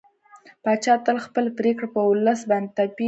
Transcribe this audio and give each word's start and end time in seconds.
پاچا 0.63 0.93
تل 1.05 1.17
خپلې 1.25 1.49
پرېکړې 1.59 1.87
په 1.93 2.01
ولس 2.09 2.39
باندې 2.49 2.71
تپي. 2.75 2.99